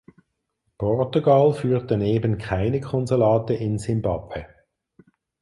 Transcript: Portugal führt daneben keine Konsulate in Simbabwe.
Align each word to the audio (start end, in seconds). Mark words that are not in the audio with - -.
Portugal 0.79 1.53
führt 1.53 1.91
daneben 1.91 2.39
keine 2.39 2.79
Konsulate 2.81 3.53
in 3.53 3.77
Simbabwe. 3.77 4.47